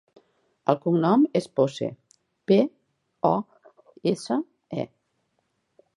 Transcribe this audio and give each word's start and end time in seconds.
El 0.71 0.79
cognom 0.85 1.25
és 1.39 1.47
Pose: 1.59 1.89
pe, 2.53 2.59
o, 3.33 3.35
essa, 4.15 4.43
e. 4.85 4.91